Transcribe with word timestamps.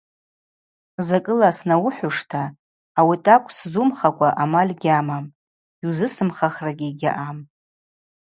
Закӏыла 1.07 1.49
снауыхӏвуштӏта 1.57 2.43
ауи 2.99 3.15
атӏакӏв 3.19 3.51
сзумхакӏва 3.57 4.29
амаль 4.43 4.73
гьамам, 4.81 5.25
йузысымхахрагьи 5.83 6.91
гьаъам. 6.99 7.37